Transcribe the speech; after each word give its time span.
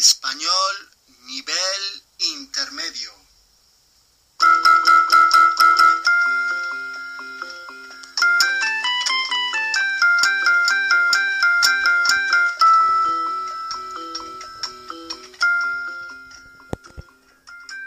Español 0.00 0.74
nivel 1.26 1.82
intermedio. 2.20 3.10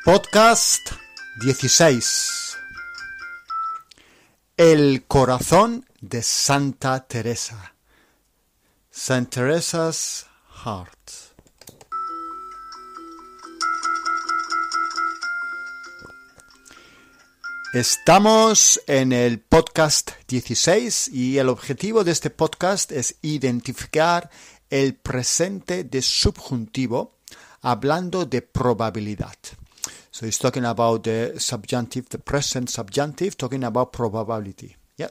Podcast 0.06 0.92
16. 1.42 2.58
El 4.58 5.04
corazón 5.08 5.90
de 6.00 6.22
Santa 6.22 7.08
Teresa. 7.08 7.74
St. 8.92 9.26
Teresa's 9.32 10.28
Heart. 10.64 11.33
Estamos 17.74 18.80
en 18.86 19.12
el 19.12 19.40
podcast 19.40 20.12
16 20.28 21.08
y 21.08 21.40
el 21.40 21.50
objetivo 21.50 22.04
de 22.04 22.12
este 22.12 22.30
podcast 22.30 22.92
es 22.92 23.16
identificar 23.24 24.30
el 24.70 24.94
presente 24.94 25.84
de 25.84 26.04
subjuntivo 26.04 27.16
hablando 27.62 28.26
de 28.26 28.44
probabilidad. 28.44 29.34
So 30.12 30.28
he's 30.28 30.38
talking 30.38 30.66
about 30.66 31.04
the 31.04 31.40
subjunctive, 31.40 32.10
the 32.10 32.20
present 32.20 32.70
subjunctive, 32.70 33.36
talking 33.38 33.64
about 33.64 33.92
probability. 33.92 34.76
Yeah. 34.98 35.10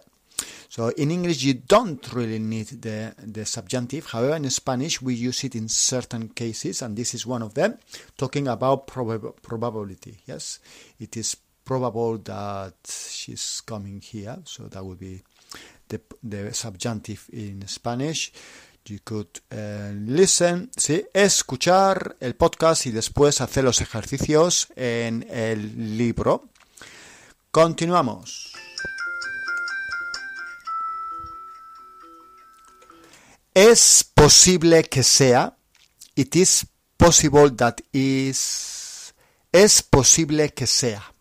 So 0.68 0.92
in 0.96 1.10
English, 1.10 1.42
you 1.42 1.54
don't 1.66 2.06
really 2.12 2.38
need 2.38 2.80
the, 2.80 3.12
the 3.26 3.44
subjunctive. 3.44 4.06
However, 4.12 4.36
in 4.36 4.48
Spanish, 4.52 5.02
we 5.02 5.14
use 5.14 5.42
it 5.42 5.56
in 5.56 5.68
certain 5.68 6.28
cases, 6.28 6.80
and 6.80 6.96
this 6.96 7.12
is 7.12 7.26
one 7.26 7.42
of 7.42 7.54
them, 7.54 7.78
talking 8.16 8.46
about 8.46 8.86
prob- 8.86 9.34
probability. 9.42 10.20
Yes. 10.26 10.60
It 11.00 11.16
is 11.16 11.36
probable 11.64 12.18
that 12.18 12.74
she's 12.86 13.62
coming 13.64 14.00
here. 14.00 14.38
So 14.44 14.68
that 14.68 14.84
would 14.84 14.98
be 14.98 15.22
the, 15.88 16.52
subjunctive 16.52 17.28
in 17.32 17.66
Spanish. 17.66 18.32
You 18.84 18.98
could 19.04 19.40
uh, 19.52 19.92
listen, 19.94 20.70
sí, 20.76 21.04
escuchar 21.14 22.16
el 22.18 22.34
podcast 22.34 22.86
y 22.86 22.90
después 22.90 23.40
hacer 23.40 23.62
los 23.62 23.80
ejercicios 23.80 24.66
en 24.74 25.24
el 25.30 25.96
libro. 25.96 26.48
Continuamos. 27.52 28.52
Es 33.54 34.02
posible 34.02 34.82
que 34.84 35.02
sea. 35.02 35.56
It 36.16 36.34
is 36.36 36.66
possible 36.96 37.50
that 37.50 37.76
is. 37.92 39.14
Es 39.52 39.82
posible 39.82 40.54
que 40.54 40.66
sea. 40.66 41.12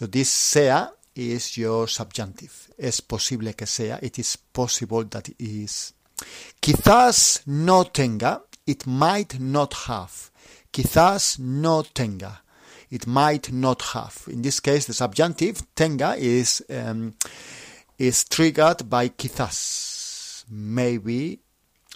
So 0.00 0.06
this 0.06 0.30
sea 0.30 0.86
is 1.14 1.58
your 1.58 1.86
subjunctive. 1.86 2.70
Es 2.78 3.02
posible 3.02 3.52
que 3.52 3.66
sea. 3.66 3.98
It 4.00 4.18
is 4.18 4.34
possible 4.34 5.04
that 5.04 5.28
it 5.28 5.38
is. 5.38 5.92
Quizás 6.62 7.42
no 7.46 7.84
tenga. 7.84 8.40
It 8.66 8.86
might 8.86 9.38
not 9.38 9.74
have. 9.88 10.30
Quizás 10.72 11.38
no 11.38 11.82
tenga. 11.82 12.38
It 12.90 13.06
might 13.06 13.52
not 13.52 13.82
have. 13.92 14.24
In 14.28 14.40
this 14.40 14.58
case, 14.60 14.86
the 14.86 14.94
subjunctive 14.94 15.60
tenga 15.74 16.16
is 16.16 16.64
um, 16.70 17.12
is 17.98 18.24
triggered 18.24 18.88
by 18.88 19.10
quizás, 19.10 20.46
maybe 20.48 21.40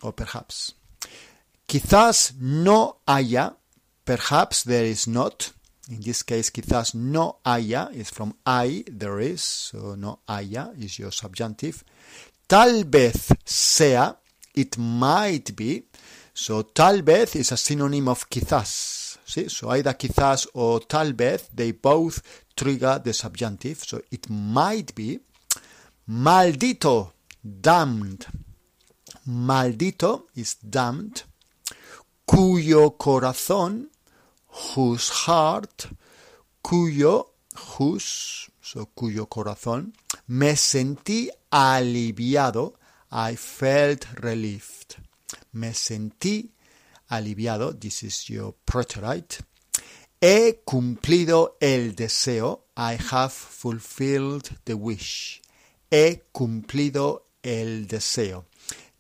or 0.03 0.13
perhaps. 0.13 0.75
Quizás 1.67 2.35
no 2.39 2.97
haya. 3.09 3.57
Perhaps 4.05 4.65
there 4.65 4.85
is 4.85 5.07
not. 5.07 5.55
In 5.91 6.01
this 6.01 6.23
case, 6.23 6.51
quizás 6.51 6.95
no 6.95 7.41
haya 7.45 7.91
is 7.93 8.11
from 8.11 8.35
I, 8.47 8.85
there 8.91 9.21
is, 9.21 9.43
so 9.43 9.95
no 9.97 10.21
haya 10.27 10.73
is 10.79 10.99
your 10.99 11.13
subjunctive. 11.13 11.85
Tal 12.49 12.85
vez 12.85 13.33
sea, 13.45 14.15
it 14.55 14.79
might 14.79 15.55
be, 15.55 15.85
so 16.33 16.63
tal 16.63 17.03
vez 17.03 17.37
is 17.37 17.53
a 17.53 17.57
synonym 17.57 18.09
of 18.09 18.29
quizás. 18.31 19.19
¿sí? 19.27 19.51
So 19.51 19.71
either 19.71 19.93
quizás 19.95 20.49
or 20.55 20.81
tal 20.81 21.13
vez, 21.13 21.49
they 21.55 21.73
both 21.73 22.23
trigger 22.57 22.99
the 22.99 23.13
subjunctive, 23.13 23.85
so 23.85 24.01
it 24.11 24.31
might 24.31 24.95
be. 24.95 25.21
Maldito, 26.09 27.13
damned. 27.43 28.27
Maldito 29.27 30.27
is 30.35 30.57
damned, 30.57 31.25
cuyo 32.27 32.97
corazón 32.99 33.89
whose 34.55 35.11
heart, 35.11 35.89
cuyo, 36.63 37.33
whose, 37.77 38.51
so 38.61 38.87
cuyo 38.95 39.27
corazón, 39.27 39.93
me 40.29 40.57
sentí 40.57 41.29
aliviado, 41.51 42.75
I 43.11 43.37
felt 43.37 44.07
relieved. 44.21 44.97
Me 45.53 45.73
sentí 45.73 46.51
aliviado, 47.11 47.79
this 47.79 48.03
is 48.03 48.29
your 48.29 48.55
preterite. 48.65 49.43
He 50.21 50.61
cumplido 50.65 51.57
el 51.61 51.95
deseo, 51.95 52.65
I 52.77 52.97
have 53.11 53.33
fulfilled 53.33 54.51
the 54.65 54.75
wish. 54.75 55.43
He 55.91 56.23
cumplido 56.33 57.27
el 57.43 57.87
deseo 57.87 58.47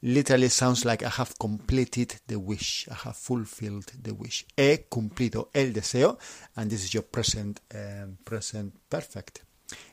literally 0.04 0.50
sounds 0.50 0.84
like 0.84 1.02
I 1.02 1.08
have 1.08 1.38
completed 1.38 2.20
the 2.26 2.38
wish. 2.38 2.86
I 2.90 2.94
have 2.94 3.16
fulfilled 3.16 3.90
the 4.02 4.12
wish. 4.12 4.44
He 4.54 4.86
cumplido 4.90 5.48
el 5.54 5.72
deseo. 5.72 6.18
And 6.56 6.70
this 6.70 6.84
is 6.84 6.92
your 6.92 7.04
present, 7.04 7.60
um, 7.74 8.18
present 8.22 8.74
perfect. 8.90 9.42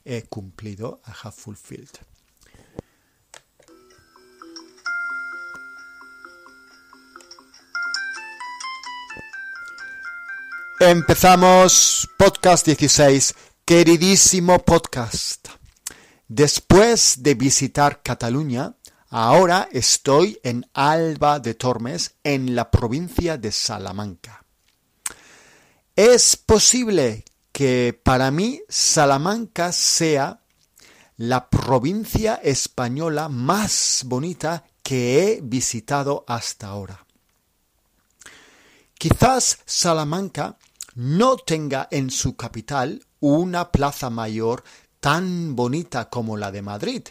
He 0.04 0.22
cumplido. 0.24 1.00
I 1.08 1.14
have 1.24 1.34
fulfilled. 1.34 2.00
Empezamos 10.82 12.10
podcast 12.18 12.66
16. 12.66 13.34
Queridísimo 13.64 14.60
podcast. 14.60 15.48
Después 16.28 17.24
de 17.24 17.36
visitar 17.36 18.02
Cataluña, 18.02 18.76
Ahora 19.14 19.68
estoy 19.74 20.40
en 20.42 20.66
Alba 20.74 21.42
de 21.42 21.54
Tormes, 21.54 22.16
en 22.24 22.56
la 22.56 22.72
provincia 22.72 23.38
de 23.38 23.52
Salamanca. 23.52 24.46
Es 25.98 26.38
posible 26.38 27.26
que 27.52 28.00
para 28.02 28.32
mí 28.32 28.62
Salamanca 28.70 29.74
sea 29.74 30.40
la 31.18 31.50
provincia 31.50 32.36
española 32.36 33.28
más 33.28 34.04
bonita 34.06 34.64
que 34.82 35.34
he 35.34 35.42
visitado 35.42 36.24
hasta 36.26 36.68
ahora. 36.68 37.06
Quizás 38.98 39.60
Salamanca 39.66 40.58
no 40.96 41.36
tenga 41.36 41.90
en 41.92 42.12
su 42.12 42.38
capital 42.38 43.06
una 43.20 43.74
plaza 43.74 44.10
mayor 44.10 44.64
tan 45.02 45.54
bonita 45.54 46.10
como 46.10 46.38
la 46.38 46.50
de 46.50 46.62
Madrid, 46.62 47.04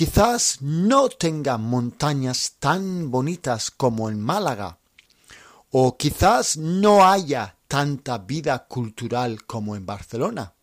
Quizás 0.00 0.62
no 0.62 1.10
tenga 1.10 1.58
montañas 1.58 2.54
tan 2.58 3.10
bonitas 3.10 3.70
como 3.70 4.08
en 4.08 4.18
Málaga, 4.18 4.78
o 5.72 5.98
quizás 5.98 6.56
no 6.56 7.06
haya 7.06 7.58
tanta 7.68 8.16
vida 8.16 8.66
cultural 8.66 9.44
como 9.44 9.76
en 9.76 9.84
Barcelona. 9.84 10.54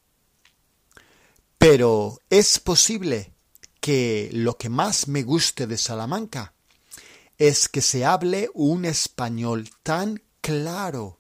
Pero 1.60 2.20
es 2.32 2.58
posible 2.58 3.32
que 3.80 4.32
lo 4.34 4.58
que 4.58 4.70
más 4.70 5.08
me 5.08 5.22
guste 5.22 5.68
de 5.68 5.78
Salamanca 5.78 6.56
es 7.38 7.70
que 7.70 7.84
se 7.84 8.06
hable 8.06 8.50
un 8.56 8.86
español 8.86 9.70
tan 9.84 10.20
claro 10.42 11.20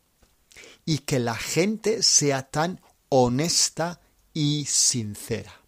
y 0.85 0.97
que 1.05 1.19
la 1.19 1.35
gente 1.35 2.01
sea 2.01 2.49
tan 2.49 2.81
honesta 3.09 4.01
y 4.33 4.65
sincera. 4.65 5.66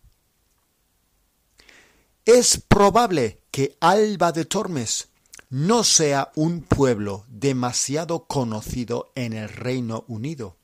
Es 2.26 2.62
probable 2.68 3.42
que 3.52 3.78
Alba 3.80 4.32
de 4.32 4.46
Tormes 4.46 5.10
no 5.50 5.84
sea 5.84 6.32
un 6.36 6.62
pueblo 6.62 7.26
demasiado 7.28 8.26
conocido 8.26 9.12
en 9.16 9.34
el 9.34 9.50
Reino 9.50 10.06
Unido. 10.08 10.58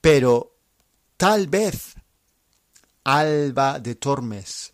Pero 0.00 0.54
tal 1.16 1.48
vez 1.48 1.94
Alba 3.04 3.80
de 3.80 3.94
Tormes 3.96 4.72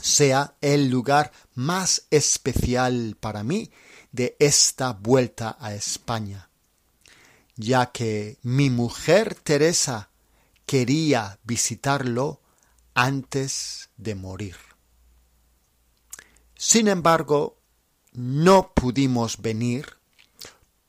sea 0.00 0.56
el 0.60 0.88
lugar 0.88 1.32
más 1.54 2.06
especial 2.10 3.16
para 3.20 3.44
mí 3.44 3.70
de 4.10 4.36
esta 4.38 4.92
vuelta 4.92 5.56
a 5.60 5.74
España, 5.74 6.50
ya 7.56 7.92
que 7.92 8.38
mi 8.42 8.70
mujer 8.70 9.34
Teresa 9.34 10.10
quería 10.66 11.38
visitarlo 11.44 12.41
antes 12.94 13.90
de 13.96 14.14
morir. 14.14 14.56
Sin 16.56 16.88
embargo, 16.88 17.58
no 18.12 18.72
pudimos 18.74 19.40
venir 19.40 19.96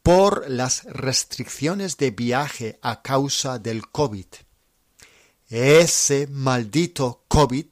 por 0.04 0.50
las 0.50 0.84
restricciones 0.84 1.98
de 1.98 2.12
viaje 2.12 2.78
a 2.82 3.02
causa 3.02 3.58
del 3.58 3.90
COVID. 3.90 4.28
Ese 5.48 6.28
maldito 6.28 7.24
COVID 7.28 7.68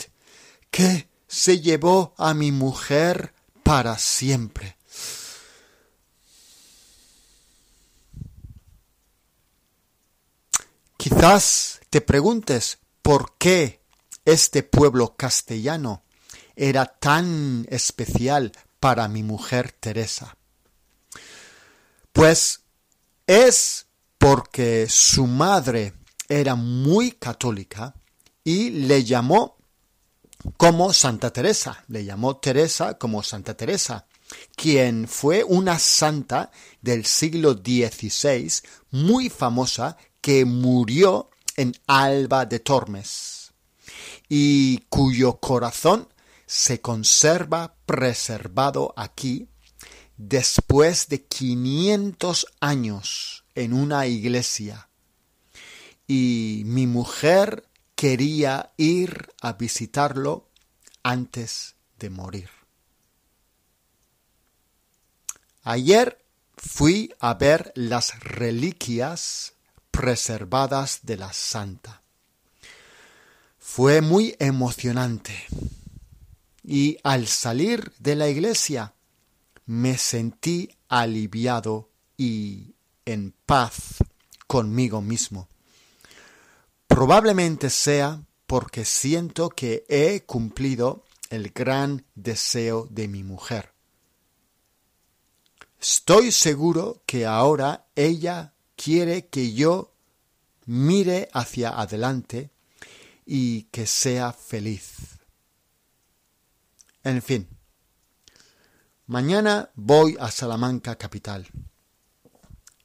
que 0.69 1.09
se 1.27 1.59
llevó 1.59 2.15
a 2.17 2.33
mi 2.33 2.51
mujer 2.51 3.33
para 3.63 3.97
siempre. 3.97 4.77
Quizás 10.97 11.81
te 11.89 11.99
preguntes 11.99 12.77
por 13.01 13.35
qué 13.37 13.80
este 14.25 14.63
pueblo 14.63 15.15
castellano 15.15 16.03
era 16.55 16.85
tan 16.85 17.65
especial 17.69 18.51
para 18.79 19.07
mi 19.07 19.23
mujer 19.23 19.71
Teresa. 19.71 20.37
Pues 22.11 22.61
es 23.25 23.87
porque 24.17 24.87
su 24.89 25.27
madre 25.27 25.93
era 26.27 26.55
muy 26.55 27.13
católica 27.13 27.95
y 28.43 28.69
le 28.71 29.03
llamó 29.03 29.57
como 30.57 30.93
Santa 30.93 31.31
Teresa, 31.31 31.83
le 31.87 32.03
llamó 32.03 32.37
Teresa 32.37 32.97
como 32.97 33.23
Santa 33.23 33.55
Teresa, 33.55 34.07
quien 34.55 35.07
fue 35.07 35.43
una 35.43 35.77
santa 35.77 36.51
del 36.81 37.05
siglo 37.05 37.53
XVI 37.53 38.51
muy 38.91 39.29
famosa 39.29 39.97
que 40.19 40.45
murió 40.45 41.29
en 41.55 41.73
Alba 41.87 42.45
de 42.45 42.59
Tormes 42.59 43.40
y 44.33 44.85
cuyo 44.87 45.41
corazón 45.41 46.07
se 46.45 46.79
conserva 46.79 47.75
preservado 47.85 48.93
aquí 48.95 49.49
después 50.15 51.09
de 51.09 51.25
500 51.25 52.47
años 52.61 53.43
en 53.55 53.73
una 53.73 54.07
iglesia. 54.07 54.87
Y 56.07 56.63
mi 56.65 56.87
mujer 56.87 57.67
quería 57.93 58.71
ir 58.77 59.33
a 59.41 59.51
visitarlo 59.51 60.47
antes 61.03 61.75
de 61.99 62.09
morir. 62.09 62.49
Ayer 65.63 66.23
fui 66.55 67.13
a 67.19 67.33
ver 67.33 67.73
las 67.75 68.17
reliquias 68.21 69.55
preservadas 69.91 71.01
de 71.03 71.17
la 71.17 71.33
santa. 71.33 72.00
Fue 73.73 74.01
muy 74.01 74.35
emocionante 74.37 75.33
y 76.61 76.97
al 77.05 77.25
salir 77.25 77.93
de 77.99 78.17
la 78.17 78.27
iglesia 78.27 78.93
me 79.65 79.97
sentí 79.97 80.75
aliviado 80.89 81.89
y 82.17 82.75
en 83.05 83.33
paz 83.45 84.03
conmigo 84.45 85.01
mismo. 85.01 85.47
Probablemente 86.85 87.69
sea 87.69 88.21
porque 88.45 88.83
siento 88.83 89.47
que 89.47 89.85
he 89.87 90.19
cumplido 90.25 91.05
el 91.29 91.51
gran 91.51 92.03
deseo 92.13 92.89
de 92.89 93.07
mi 93.07 93.23
mujer. 93.23 93.71
Estoy 95.79 96.33
seguro 96.33 97.03
que 97.05 97.25
ahora 97.25 97.85
ella 97.95 98.53
quiere 98.75 99.27
que 99.27 99.53
yo 99.53 99.93
mire 100.65 101.29
hacia 101.31 101.69
adelante 101.69 102.51
y 103.25 103.63
que 103.63 103.87
sea 103.87 104.33
feliz. 104.33 105.19
En 107.03 107.21
fin, 107.21 107.47
mañana 109.07 109.71
voy 109.75 110.17
a 110.19 110.29
Salamanca 110.29 110.97
capital. 110.97 111.47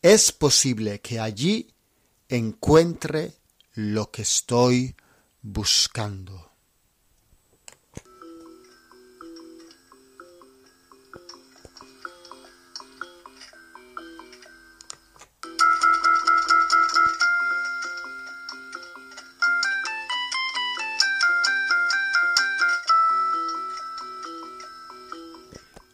Es 0.02 0.32
posible 0.32 1.00
que 1.00 1.20
allí 1.20 1.74
encuentre 2.28 3.34
lo 3.74 4.10
que 4.10 4.22
estoy 4.22 4.96
buscando. 5.42 6.55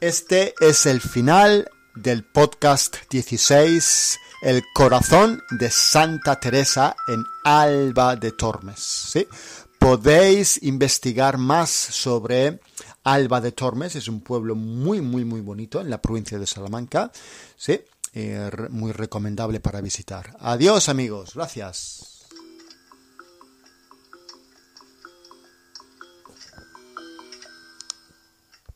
Este 0.03 0.53
es 0.61 0.87
el 0.87 1.01
final 1.01 1.71
del 1.95 2.25
podcast 2.25 2.97
16, 3.09 4.19
El 4.43 4.65
corazón 4.75 5.41
de 5.53 5.71
Santa 5.71 6.41
Teresa 6.41 6.97
en 7.07 7.23
Alba 7.45 8.17
de 8.17 8.33
Tormes. 8.33 8.81
¿sí? 8.81 9.29
Podéis 9.79 10.61
investigar 10.65 11.39
más 11.39 11.71
sobre 11.71 12.59
Alba 13.05 13.41
de 13.41 13.53
Tormes, 13.53 13.95
es 13.95 14.09
un 14.09 14.23
pueblo 14.23 14.57
muy, 14.57 15.01
muy, 15.01 15.25
muy 15.25 15.41
bonito 15.41 15.81
en 15.81 15.89
la 15.89 16.03
provincia 16.03 16.37
de 16.37 16.49
Salamanca. 16.49 17.13
¿sí? 17.57 17.81
Eh, 18.13 18.51
muy 18.71 18.91
recomendable 18.91 19.61
para 19.61 19.81
visitar. 19.81 20.37
Adiós 20.41 20.89
amigos, 20.89 21.35
gracias. 21.37 22.12